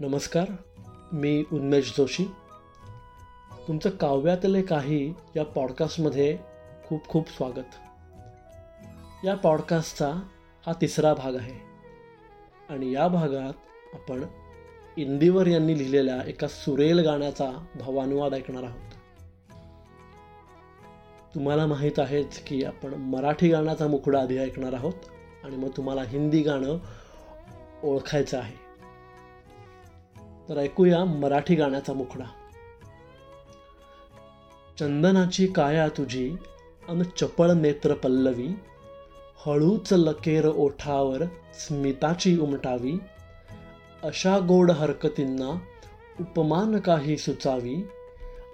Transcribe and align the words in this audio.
नमस्कार 0.00 0.46
मी 1.12 1.44
उन्मेष 1.52 1.96
जोशी. 1.96 2.24
तुमचं 3.68 3.90
काव्यातले 3.90 4.62
काही 4.62 5.14
या 5.36 5.44
पॉडकास्टमध्ये 5.44 6.38
खूप 6.86 7.08
खूप 7.08 7.30
स्वागत. 7.30 7.74
या 9.24 9.34
पॉडकास्टचा 9.34 10.12
हा 10.66 10.72
तिसरा 10.80 11.14
भाग 11.14 11.36
आहे. 11.36 11.60
आणि 12.68 12.92
या 12.92 13.08
भागात 13.08 13.52
आपण 13.94 14.24
इंदिवर 14.96 15.46
यांनी 15.46 15.78
लिहिलेल्या 15.78 16.28
एका 16.28 16.48
सुरेल 16.48 16.98
गाण्याचा 16.98 17.66
भावानुवाद 17.74 18.34
ऐकणार 18.34 18.62
आहोत. 18.62 18.90
तुम्हाला 21.34 21.66
माहीत 21.66 21.98
आहेच 21.98 22.44
की 22.44 22.64
आपण 22.64 22.94
मराठी 22.94 23.48
गाण्याचा 23.48 23.86
मुखडा 23.86 24.20
आधी 24.20 24.38
ऐकणार 24.38 24.72
आहोत 24.72 24.94
आणि 25.44 25.56
मग 25.56 25.68
तुम्हाला 25.76 26.02
हिंदी 26.02 26.42
गाणं 26.42 26.78
ओळखायचं 27.82 28.38
आहे. 28.38 28.69
तर 30.50 30.58
ऐकूया 30.58 31.04
मराठी 31.04 31.54
गाण्याचा 31.54 31.92
मुखडा. 31.92 32.24
चंदनाची 34.78 35.46
काया 35.46 35.88
तुझी 35.88 36.36
अन 36.88 37.02
चपळ 37.02 37.50
नेत्र 37.50 37.94
पल्लवी 37.94 38.48
हळूच 39.46 39.92
लकेर 39.92 40.46
ओठावर 40.46 41.24
स्मिताची 41.54 42.38
उमटावी 42.38 42.98
अशा 44.02 44.38
गोड 44.38 44.70
हरकतींना 44.70 45.58
उपमान 46.20 46.78
काही 46.78 47.16
सुचावी 47.16 47.76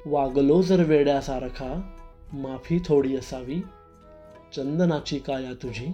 वागलो 0.07 0.63
जर 0.63 0.83
वेड्यासारखा 0.83 1.93
माफी 2.33 2.79
थोडी 2.79 3.17
असावी 3.17 3.61
चंदनाची 4.57 5.19
काया 5.19 5.53
तुझी 5.63 5.87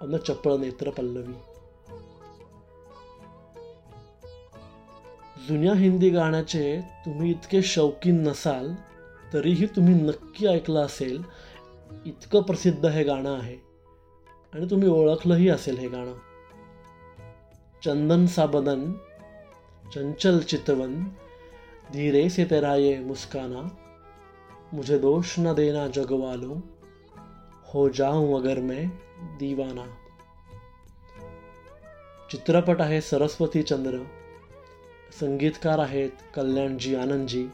अन 0.00 0.16
चपळ 0.16 0.56
नेत्र 0.56 0.90
पल्लवी. 0.90 1.51
जुन्या 5.48 5.74
हिंदी 5.74 6.10
गाण्याचे 6.10 6.80
तुम्ही 6.80 7.30
इतके 7.30 7.62
शौकीन 7.62 8.22
नसाल 8.22 8.74
तरीही 9.32 9.66
तुम्ही 9.66 9.94
नक्की 9.94 10.46
ऐकलं 10.46 10.80
असेल 10.80 11.22
इतकं 12.06 12.42
प्रसिद्ध 12.42 12.86
हे 12.86 13.04
गाणं 13.04 13.38
आहे. 13.38 13.56
आणि 14.54 14.66
तुम्ही 14.70 14.88
ओळखलंही 14.88 15.48
असेल 15.48 15.78
हे 15.78 15.88
गाणं. 15.88 16.14
चंदन 17.84 18.26
सा 18.26 18.46
बदन 18.46 18.92
चंचल 19.94 20.38
चितवन 20.38 21.04
धीरे 21.92 22.28
से 22.28 22.44
तेरा 22.44 22.76
ये 22.76 22.98
मुस्काना 23.00 23.68
मुझे 24.72 24.98
दोष 24.98 25.34
न 25.38 25.54
देना 25.54 25.88
जगवालो 25.88 26.60
हो 27.74 27.88
जाऊं 27.88 28.40
अगर 28.40 28.60
मैं 28.60 28.88
दीवाना. 29.38 29.86
चित्रपट 32.30 32.80
आहे 32.80 33.00
सरस्वती 33.00 33.62
चंद्र. 33.62 34.21
संगीतकार 35.20 35.78
आहेत 35.78 36.10
कल्याणजी 36.34 36.96
आनंदजी. 36.96 37.48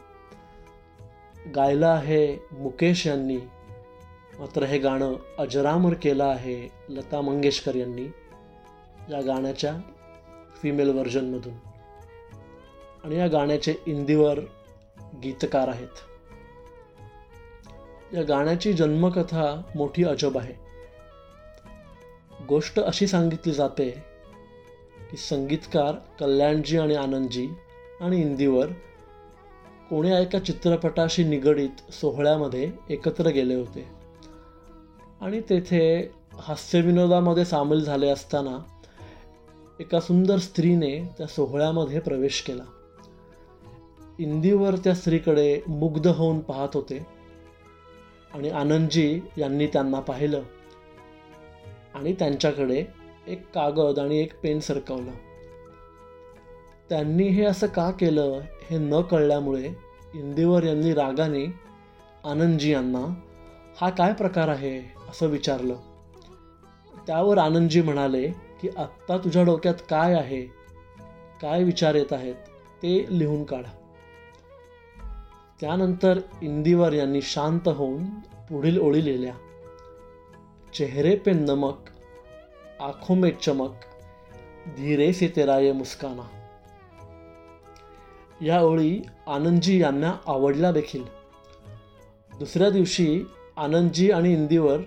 गायलं 1.55 1.87
आहे 1.87 2.37
मुकेश 2.51 3.07
यांनी. 3.07 3.37
मात्र 4.39 4.63
हे 4.63 4.77
गाणं 4.77 5.13
अजरामर 5.37 5.93
केलं 5.93 6.23
आहे 6.23 6.71
लता 6.89 7.21
मंगेशकर 7.21 7.75
यांनी 7.75 8.05
या 9.11 9.21
गाण्याच्या 9.21 9.73
फिमेल 10.61 10.89
व्हर्जनमधून 10.89 11.53
आणि 13.03 13.15
या 13.15 13.27
गाण्याचे 13.27 13.75
इंदीवर 13.87 14.39
गीतकार 15.23 15.67
आहेत. 15.67 15.95
या 18.13 18.23
गाण्याची 18.23 18.73
जन्मकथा 18.73 19.61
मोठी 19.75 20.03
अजब 20.03 20.37
आहे. 20.37 20.53
गोष्ट 22.45 22.79
अशी 22.79 23.07
सांगितली 23.07 23.53
जाते 23.53 24.08
की 25.11 25.17
संगीतकार 25.17 25.95
कल्याणजी 26.19 26.77
आणि 26.77 26.95
आनंदजी 26.95 27.47
आणि 28.01 28.21
इंदीवर 28.21 28.67
कोण्या 29.89 30.19
एका 30.19 30.39
चित्रपटाशी 30.39 31.23
निगडीत 31.23 31.91
सोहळ्यामध्ये 31.91 32.71
एकत्र 32.89 33.27
गेले 33.27 33.55
होते. 33.55 33.87
आणि 35.21 35.41
तेथे 35.41 36.11
हास्यविनोदामध्ये 36.33 37.45
सामील 37.45 37.83
झाले 37.83 38.09
असताना 38.09 38.81
एका 39.79 39.99
सुंदर 39.99 40.37
स्त्रीने 40.37 41.13
त्या 41.17 41.27
सोहळ्यामध्ये 41.27 41.99
प्रवेश 41.99 42.41
केला. 42.41 42.63
इंदीवर 44.19 44.75
त्या 44.75 44.95
स्त्रीकडे 44.95 45.61
मुग्ध 45.67 46.07
होऊन 46.07 46.39
पाहत 46.39 46.69
होते 46.73 47.05
आणि 48.33 48.49
आनंदजी 48.49 49.19
यांनी 49.37 49.67
त्यांना 49.67 49.99
पाहिलं 49.99 50.41
आणि 51.93 52.13
त्यांच्याकडे 52.13 52.98
एक 53.29 53.51
कागद 53.55 53.99
आणि 53.99 54.19
एक 54.19 54.39
पेन 54.41 54.59
सरकवलं. 54.59 55.11
त्यांनी 56.89 57.23
हे 57.23 57.43
असं 57.43 57.67
का 57.67 57.91
केलं 57.91 58.41
हे 58.69 58.77
न 58.77 59.01
कळल्यामुळे 59.01 59.65
इंदिवर 60.13 60.63
यांनी 60.63 60.93
रागाने 60.93 61.53
आनंदजी 62.23 62.71
यांना 62.71 63.15
हा 63.81 63.89
काय 63.89 64.13
प्रकार 64.13 64.47
आहे 64.47 64.93
असं 65.09 65.27
विचारलं. 65.27 65.75
त्यावर 67.07 67.37
आनंदजी 67.37 67.81
म्हणाले 67.81 68.31
की 68.61 68.69
आत्ता 68.77 69.17
तुझ्या 69.17 69.43
डोक्यात 69.43 69.75
काय 69.89 70.13
आहे? 70.13 70.41
काय 71.41 71.63
विचार 71.63 71.95
येत 71.95 72.13
आहेत? 72.13 72.35
ते 72.83 73.05
लिहून 73.09 73.43
काढ. 73.43 73.63
त्यानंतर 75.61 76.19
इंदिवर 76.41 76.93
यांनी 76.93 77.21
शांत 77.21 77.67
होऊन 77.67 78.05
पुढील 78.49 78.81
ओळी 78.81 79.05
लिहिल्या. 79.05 79.33
चेहरे 80.73 81.15
पे 81.15 81.31
नमक 81.31 81.88
आंखों 82.79 83.17
में 83.17 83.31
चमक 83.31 83.71
धीरे 84.77 85.13
से 85.13 85.27
तेरा 85.27 85.59
ये 85.59 85.71
मुस्काना. 85.71 86.23
या 88.41 88.61
ओळी 88.61 89.01
आनंदजी 89.27 89.81
यांना 89.81 90.13
आवडला 90.27 90.71
देखील. 90.71 91.03
दुसऱ्या 92.39 92.69
दिवशी 92.69 93.23
आनंदजी 93.57 94.11
आणि 94.11 94.33
इंदीवर 94.33 94.79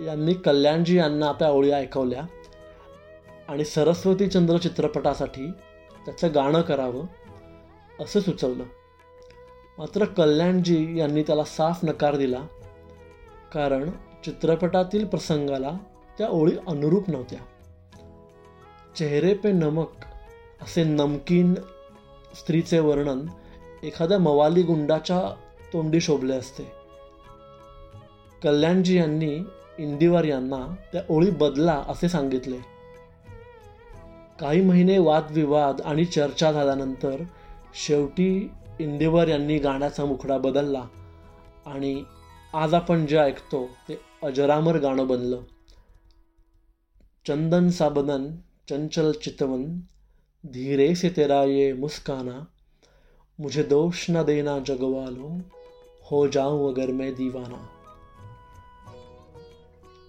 यांनी 0.00 0.34
कल्याणजी 0.34 0.98
यांना 0.98 1.32
त्या 1.32 1.48
ओळी 1.48 1.70
ऐकवल्या 1.70 2.22
आणि 3.48 3.64
सरस्वती 3.64 4.26
चंद्र 4.26 4.58
चित्रपटासाठी 4.58 5.50
त्याचं 6.04 6.34
गाणं 6.34 6.60
करावं 6.60 7.06
असं 8.00 8.20
सुचवलं. 8.20 8.64
मात्र 9.78 10.04
कल्याणजी 10.04 10.98
यांनी 10.98 11.22
त्याला 11.22 11.44
साफ 11.44 11.84
नकार 11.84 12.16
दिला 12.16 12.46
कारण 13.52 13.90
चित्रपटातील 14.24 15.06
प्रसंगाला 15.06 15.70
त्या 16.18 16.28
ओळी 16.28 16.52
अनुरूप 16.68 17.10
नव्हत्या. 17.10 17.38
चेहरे 18.96 19.34
पे 19.34 19.52
नमक 19.52 19.88
असे 20.62 20.84
नमकीन 20.84 21.54
स्त्रीचे 22.34 22.78
वर्णन 22.78 23.26
एखाद्या 23.82 24.18
मवाली 24.18 24.62
गुंडाच्या 24.62 25.20
तोंडी 25.72 26.00
शोभले 26.00 26.34
असते. 26.34 26.72
कल्याणजी 28.42 28.96
यांनी 28.96 29.38
इंदिवार 29.78 30.24
यांना 30.24 30.74
त्या 30.92 31.02
ओळी 31.08 31.30
बदला 31.30 31.84
असे 31.88 32.08
सांगितले. 32.08 32.58
काही 34.40 34.60
महिने 34.60 34.98
वादविवाद 34.98 35.80
आणि 35.80 36.04
चर्चा 36.04 36.52
झाल्यानंतर 36.52 37.22
शेवटी 37.74 38.50
इंदिवर 38.78 39.28
यांनी 39.28 39.58
गाण्याचा 39.58 40.04
मुखडा 40.04 40.38
बदलला 40.38 40.84
आणि 41.66 42.04
आज 42.54 42.74
आपण 42.74 43.06
जे 43.06 43.18
ऐकतो 43.18 43.68
ते 43.88 44.00
अजरामर 44.22 44.78
गाणं 44.78 45.06
बनलं. 45.06 45.40
चंदन 47.26 47.70
साबदन 47.70 48.22
चंचल 48.68 49.12
चितवन 49.12 49.64
धीरे 50.44 50.94
से 50.94 51.08
तेरा 51.10 51.42
ये 51.44 51.72
मुस्काना 51.72 52.46
मुझे 53.38 53.62
दोष 53.62 54.06
न 54.10 54.22
देना 54.24 54.58
जगवालो 54.58 55.28
हो 56.12 56.28
जाऊं 56.28 56.72
अगर 56.72 56.92
मैं 56.92 57.12
दीवाना। 57.14 57.58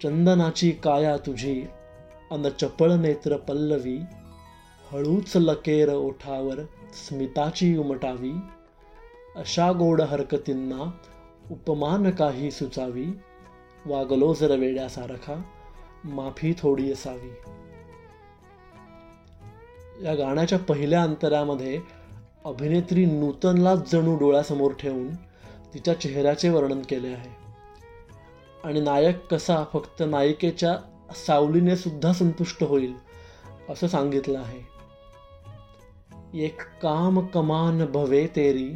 चंदनाची 0.02 0.70
काया 0.84 1.16
तुझी 1.16 1.54
अन 2.32 2.48
चपळ 2.48 2.92
नेत्र 2.92 3.36
पल्लवी 3.36 3.98
हळूच 4.90 5.36
लकेर 5.36 5.92
ओठावर 5.94 6.64
स्मिताची 6.94 7.76
उमटावी 7.76 8.32
अशा 9.36 9.72
गोड 9.72 10.00
हरकतींना 10.00 10.90
उपमान 11.50 12.10
काही 12.10 12.50
सुचावी 12.50 13.08
वागलो 13.86 14.34
जर 14.34 14.58
वेड्यासारखा 14.58 15.42
माफी 16.04 16.54
थोडी 16.58 16.92
असावी. 16.92 17.30
या 20.04 20.14
गाण्याच्या 20.14 20.58
पहिल्या 20.58 21.02
अंतरामध्ये 21.02 21.80
अभिनेत्री 22.44 23.06
नूतनलाच 23.06 23.92
जणू 23.92 24.16
डोळ्यासमोर 24.18 24.72
ठेवून 24.72 25.14
तिच्या 25.74 26.00
चेहऱ्याचे 26.00 26.48
वर्णन 26.48 26.82
केले 26.82 27.08
आहे. 27.08 27.40
आणि 28.64 28.80
नायक 28.80 29.26
कसा 29.26 29.64
फक्त 29.72 30.02
नायिकेच्या 30.06 30.78
सावलीने 31.26 31.76
सुद्धा 31.76 32.12
संतुष्ट 32.12 32.62
होईल 32.62 32.94
असं 33.68 33.86
सांगितलं 33.86 34.38
आहे. 34.38 34.80
एक 36.44 36.62
काम 36.82 37.26
कमान 37.26 37.84
भवे 37.84 38.26
तेरी 38.26 38.74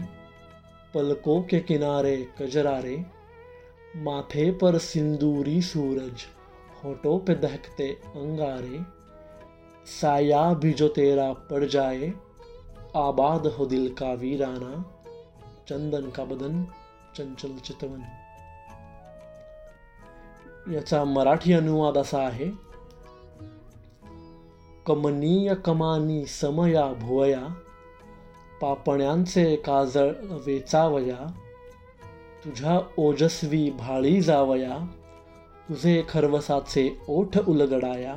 पलको 0.95 1.41
के 1.41 1.59
किनारे 1.59 2.23
कजरारे 2.41 3.07
माथे 3.95 4.51
पर 4.51 4.79
सिंदूरी 4.79 5.61
सूरज. 5.61 6.13
होठों 6.85 7.19
पे 7.19 7.35
दहकते 7.35 7.89
अंगारे 7.93 8.81
साया 10.01 10.43
भी 10.55 10.73
जो 10.73 10.89
तेरा 10.89 11.33
पड़ 11.33 11.65
जाए 11.65 12.13
आबाद 12.97 13.47
हो 13.47 13.67
दिल 13.67 13.95
का 13.95 14.13
वीराना 14.13 14.83
चंदन 15.69 16.11
का 16.11 16.25
बदन 16.25 16.65
चंचल 17.17 17.57
चितवन। 17.59 18.03
याचा 20.75 21.05
मराठी 21.05 21.53
अनुवाद 21.53 21.99
असा 21.99 22.19
आहे 22.19 22.51
कमनीय 24.87 25.55
कमानी 25.55 26.25
समया 26.27 26.87
भुवया 26.93 27.47
पापण्यांचे 28.61 29.57
काजळ 29.57 30.11
वेचावया 30.47 31.27
तुझ्या 32.45 32.79
ओजस्वी 32.99 33.71
भाळी 33.71 34.21
जावया 34.21 34.77
तुझे 35.69 36.03
खरवसाचे 36.09 36.99
ओठ 37.09 37.39
उलगडाया 37.49 38.17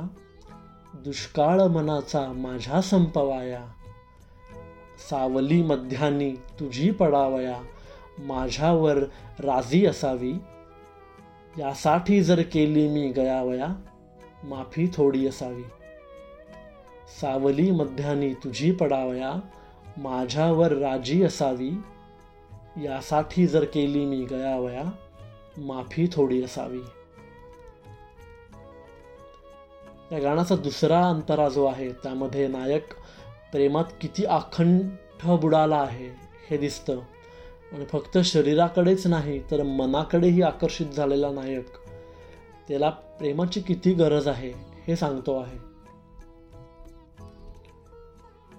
दुष्काळ 0.94 1.60
मनाचा 1.60 2.32
माझ्या 2.32 2.82
संपवाया. 2.82 3.66
सावली 5.10 5.62
मध्यानी 5.62 6.30
तुझी 6.30 6.90
पडावया 6.90 7.56
माझ्यावर 8.18 8.98
राजी 9.38 9.86
असावी. 9.86 10.32
यासाठी 11.58 12.22
जर 12.22 12.42
केली 12.42 12.88
मी 12.88 13.08
गयावया 13.08 13.66
माफी 14.44 14.86
थोडी 14.94 15.26
असावी. 15.26 15.62
सावली 17.20 17.70
मध्यानी 17.70 18.34
तुझी 18.34 18.72
पडावया 18.72 19.32
माझ्यावर 19.96 20.72
राजी 20.72 21.22
असावी. 21.22 21.70
यासाठी 22.84 23.46
जर 23.46 23.64
केली 23.64 24.04
मी 24.04 24.24
गयावया 24.24 24.84
माफी 25.58 26.06
थोडी 26.12 26.42
असावी. 26.42 26.80
या 30.12 30.18
गाण्याचा 30.18 30.56
दुसरा 30.56 31.08
अंतरा 31.08 31.48
जो 31.48 31.64
आहे 31.64 31.92
त्यामध्ये 31.92 32.46
नायक 32.48 32.84
प्रेमात 33.52 33.84
किती 34.00 34.24
अखंड 34.24 34.80
बुडाला 35.30 35.76
आहे 35.76 36.08
हे 36.50 36.56
दिसतं. 36.56 36.98
आणि 37.72 37.84
फक्त 37.84 38.18
शरीराकडेच 38.18 39.06
नाही 39.06 39.40
तर 39.50 39.62
मनाकडेही 39.62 40.42
आकर्षित 40.42 40.86
झालेला 40.86 41.30
नायक 41.30 41.66
त्याला 42.68 42.90
प्रेमाची 42.90 43.60
किती 43.60 43.92
गरज 43.92 44.28
आहे 44.28 44.52
हे 44.88 44.96
सांगतो 44.96 45.38
आहे. 45.38 45.58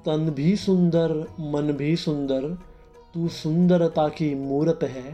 तन 0.05 0.29
भी 0.29 0.55
सुंदर 0.55 1.23
मन 1.39 1.71
भी 1.71 1.95
सुंदर 1.95 2.47
तू 3.15 3.27
सुंदरता 3.27 4.07
की 4.07 4.33
मूरत 4.33 4.83
है 4.83 5.11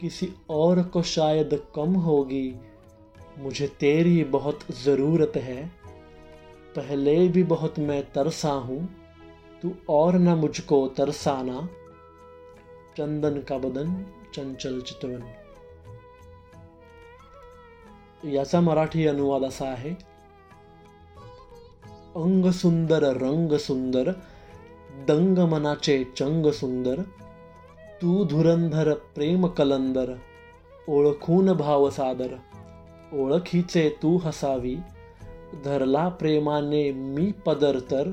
किसी 0.00 0.26
और 0.48 0.82
को 0.82 1.02
शायद 1.02 1.54
कम 1.74 1.96
होगी 1.96 2.58
मुझे 3.38 3.66
तेरी 3.66 4.24
बहुत 4.24 4.60
ज़रूरत 4.84 5.32
है। 5.36 5.72
पहले 6.76 7.28
भी 7.28 7.42
बहुत 7.42 7.78
मैं 7.78 8.12
तरसा 8.12 8.50
हूँ। 8.50 8.88
तू 9.62 9.72
और 9.88 10.14
न 10.14 10.28
मुझको 10.28 10.88
तरसाना। 10.88 11.68
चंदन 12.96 13.40
का 13.40 13.58
बदन, 13.58 14.06
चंचल 14.34 14.80
चितवन। 14.80 15.24
याचा 18.30 18.60
मराठी 18.60 19.06
अनुवाद 19.06 19.42
असा 19.42 19.68
आहे। 19.68 19.90
अंग 22.16 22.50
सुंदर, 22.50 23.02
रंग 23.02 23.52
सुंदर, 23.52 24.12
दंग 25.08 25.38
मनाचे 25.38 26.04
चंग 26.16 26.52
सुंदर। 26.52 27.02
तू 28.02 28.24
धुरंधर, 28.24 28.94
प्रेम 28.94 29.46
कलंदर, 29.46 30.18
ओळखून 30.88 31.52
भाव 31.52 31.90
सादर। 31.90 32.38
ओळखीचे 33.12 33.96
तू 34.02 34.16
हसावी. 34.16 34.76
धरला 35.64 36.08
प्रेमाने 36.08 36.92
मी 36.92 37.32
पदर 37.46 37.78
तर 37.78 38.10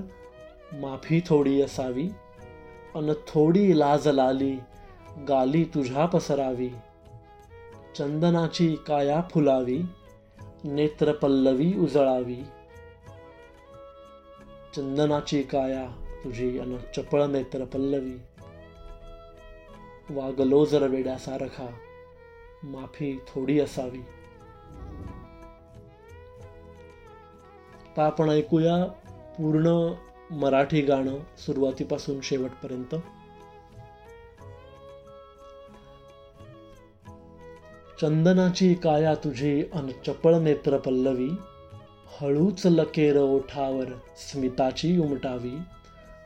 माफी 0.73 1.19
थोडी 1.19 1.61
असावी. 1.61 2.09
अन 2.95 3.13
थोडी 3.27 3.79
लाज 3.79 4.07
लाली 4.07 4.55
गाली 5.27 5.63
तुझ्या 5.63 6.05
पसरावी. 6.05 6.69
चंदनाची 7.97 8.75
काया 8.87 9.21
फुलावी 9.31 9.81
नेत्र 10.63 11.11
पल्लवी 11.11 11.77
उजळावी. 11.77 12.43
चंदनाची 14.75 15.43
काया 15.43 15.87
तुझी 16.23 16.59
अन 16.59 16.77
चपळ 16.95 17.25
नेत्र 17.25 17.65
पल्लवी. 17.65 18.17
वागलो 20.09 20.65
जर 20.65 20.87
वेड्यासारखा 20.87 21.67
माफी 22.63 23.19
थोडी 23.27 23.59
असावी. 23.59 24.01
तर 27.97 28.01
आपण 28.01 28.29
ऐकूया 28.29 28.85
पूर्ण 29.37 29.93
मराठी 30.31 30.81
गाणं 30.81 31.17
सुरुवातीपासून 31.37 32.19
शेवटपर्यंत. 32.23 32.95
चंदनाची 38.01 38.73
काया 38.73 39.15
तुझी 39.15 39.63
अन 39.73 39.89
चपळ 40.07 40.35
नेत्र 40.35 40.77
पल्लवी 40.77 41.29
हळूच 42.21 42.65
लकेर 42.65 43.17
ओठावर 43.17 43.85
स्मिताची 44.17 44.97
उमटावी 44.97 45.57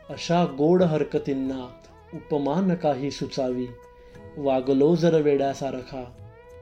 अशा 0.09 0.45
गोड 0.45 0.83
हरकतींना 0.83 1.68
उपमान 2.13 2.75
काही 2.75 3.12
सुचावी 3.12 3.68
वागलो 4.38 4.95
जर 4.95 5.21
वेड्यासारखा 5.21 6.04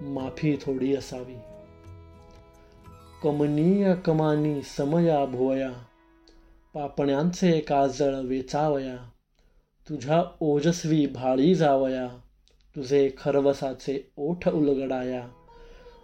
माफी 0.01 0.55
थोडी 0.55 0.95
असावी. 0.95 1.50
कमनीय 3.23 3.93
कमानी 3.93 4.61
समया 4.61 5.25
भुवया 5.25 5.69
पापण्यांचे 6.73 7.59
काजळ 7.59 8.15
वेचावया 8.15 8.95
तुझ्या 9.89 10.23
ओजस्वी 10.39 11.05
भाळी 11.05 11.55
जावया 11.55 12.07
तुझे 12.75 13.09
खरवसाचे 13.17 14.11
ओठ 14.17 14.47
उलगडाया 14.47 15.21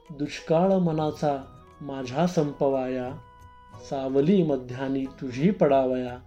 दुष्काळ 0.09 0.73
मनाचा 0.73 1.37
माझ्या 1.81 2.27
संपवाया 2.27 3.11
सावली 3.89 4.43
मध्यानी 4.43 5.05
तुझी 5.05 5.51
पडावया 5.51 6.17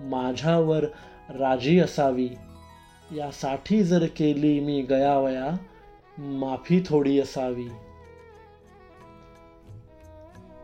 माझ्यावर 0.00 0.84
राजी 1.28 1.78
असावी 1.78 2.28
यासाठी 3.16 3.82
जर 3.84 4.06
केली 4.06 4.60
मी 4.60 4.82
गयावया 4.82 5.50
माफी 6.18 6.82
थोडी 6.86 7.20
असावी. 7.20 7.68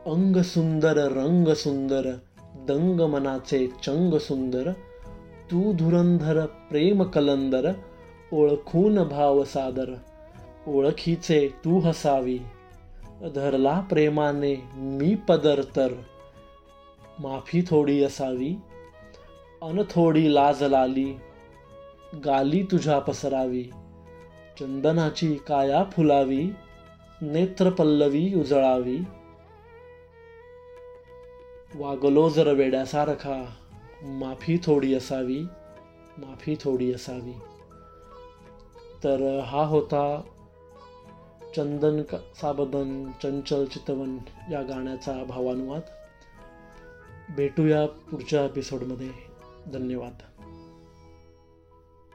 अंग 0.07 0.37
सुंदर 0.37 0.97
रंग 0.97 1.49
सुंदर 1.49 2.11
दंग 2.69 3.01
मनाचे 3.01 3.67
चंग 3.67 4.19
सुंदर 4.19 4.73
तू 5.51 5.73
धुरंधर 5.73 6.47
प्रेम 6.47 7.03
कलंदर 7.03 7.73
ओळखून 8.33 9.03
भाव 9.09 9.45
सादर 9.45 9.95
ओळखीचे 10.67 11.49
तू 11.65 11.79
हसावी. 11.79 12.39
धरला 13.35 13.81
प्रेमाने 13.81 14.55
मी 14.75 15.15
पदर 15.15 15.63
तर 15.77 15.89
माफी 17.19 17.63
थोडी 17.63 18.05
असावी. 18.05 18.57
अन 19.63 19.83
थोडी 19.91 20.35
लाज 20.35 20.63
लाली 20.63 21.15
गाली 22.25 22.63
तुझ्या 22.63 22.99
पसरावी. 22.99 23.65
चंदनाची 24.61 25.35
काया 25.35 25.85
फुलावी 25.85 26.51
नेत्र 27.21 27.71
पल्लवी 27.71 28.35
उजळावी. 28.35 28.99
वागलो 31.75 32.29
जर 32.31 32.53
वेड्यासारखा. 32.53 33.45
माफी 34.03 34.57
थोडी 34.65 34.95
असावी. 34.95 35.41
माफी 36.19 36.57
थोडी 36.61 36.93
असावी. 36.93 37.33
तर 39.05 39.41
हा 39.41 39.65
होता 39.65 40.21
चंदन 41.57 42.03
साबदन 42.41 43.11
चंचल 43.23 43.65
चितवन 43.65 44.19
या 44.51 44.63
गाण्याचा 44.63 45.25
भावानुवाद. 45.25 45.81
भेटूया 47.37 47.87
पुढच्या 47.87 48.45
एपिसोडमध्ये 48.45 49.11
धन्यवाद. 49.73 50.32